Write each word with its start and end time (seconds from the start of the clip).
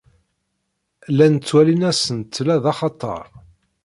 Llan 1.11 1.35
ttwalin 1.37 1.87
asentel-a 1.89 2.55
d 2.63 2.65
axatar. 2.71 3.25